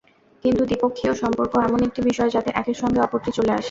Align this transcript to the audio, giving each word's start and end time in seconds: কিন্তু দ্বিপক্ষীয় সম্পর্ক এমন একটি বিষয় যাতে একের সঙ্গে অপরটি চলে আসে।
কিন্তু 0.45 0.61
দ্বিপক্ষীয় 0.65 1.13
সম্পর্ক 1.21 1.53
এমন 1.67 1.79
একটি 1.87 1.99
বিষয় 2.09 2.29
যাতে 2.35 2.49
একের 2.53 2.77
সঙ্গে 2.81 2.99
অপরটি 3.01 3.31
চলে 3.37 3.51
আসে। 3.51 3.59